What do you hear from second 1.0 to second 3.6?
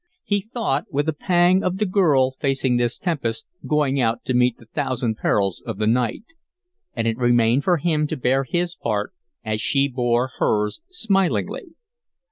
a pang of the girl facing this tempest,